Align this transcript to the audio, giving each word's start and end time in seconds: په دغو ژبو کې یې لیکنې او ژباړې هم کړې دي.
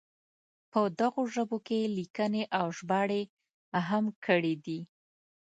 په 0.71 0.81
دغو 0.99 1.21
ژبو 1.33 1.57
کې 1.65 1.75
یې 1.81 1.91
لیکنې 1.97 2.43
او 2.59 2.67
ژباړې 2.77 3.21
هم 3.89 4.05
کړې 4.25 4.53
دي. 4.65 4.79